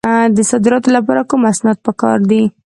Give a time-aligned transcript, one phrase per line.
[0.35, 2.43] د صادراتو لپاره کوم اسناد پکار دي؟